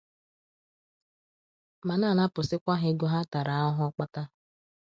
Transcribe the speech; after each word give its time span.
ma 1.87 1.93
na-anapụsịkwa 1.99 2.73
ha 2.81 2.85
ego 2.91 3.07
ha 3.13 3.19
tara 3.31 3.53
ahụhụ 3.65 3.87
kpata. 3.95 4.23